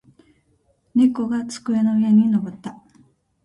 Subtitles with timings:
[0.95, 2.81] 猫が机の上に乗った。